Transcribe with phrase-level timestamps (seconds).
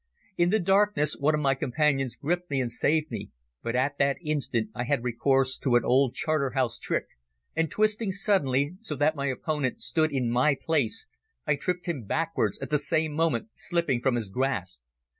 [0.35, 3.29] In the darkness one of my companions gripped me and saved me,
[3.61, 7.05] but at that instant I had recourse to an old Charterhouse trick,
[7.55, 11.05] and twisting suddenly, so that my opponent stood in my place,
[11.45, 14.81] I tripped him backwards, at the same moment slipping from his grasp.